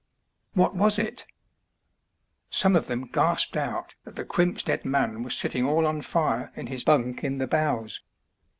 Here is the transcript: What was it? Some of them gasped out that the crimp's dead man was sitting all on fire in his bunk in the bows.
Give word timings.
What 0.53 0.73
was 0.75 0.97
it? 0.97 1.27
Some 2.49 2.75
of 2.75 2.87
them 2.87 3.03
gasped 3.13 3.55
out 3.55 3.93
that 4.03 4.15
the 4.15 4.25
crimp's 4.25 4.63
dead 4.63 4.83
man 4.83 5.21
was 5.21 5.37
sitting 5.37 5.63
all 5.63 5.85
on 5.85 6.01
fire 6.01 6.51
in 6.55 6.65
his 6.65 6.83
bunk 6.83 7.23
in 7.23 7.37
the 7.37 7.45
bows. 7.45 8.01